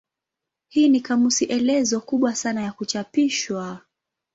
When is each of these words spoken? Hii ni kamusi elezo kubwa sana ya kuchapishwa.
Hii 0.67 0.89
ni 0.89 1.01
kamusi 1.01 1.45
elezo 1.45 2.01
kubwa 2.01 2.35
sana 2.35 2.61
ya 2.63 2.71
kuchapishwa. 2.71 3.81